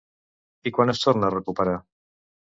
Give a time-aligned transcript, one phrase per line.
[0.69, 1.75] I quan es torna a recuperar?